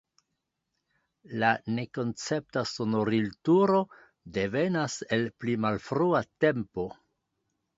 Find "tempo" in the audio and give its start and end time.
6.47-6.89